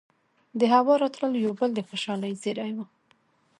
دهوا 0.61 0.93
راتلل 1.03 1.33
يو 1.45 1.51
بل 1.59 1.69
د 1.75 1.79
خوشالۍ 1.87 2.33
زېرے 2.41 2.69
وو 2.75 2.85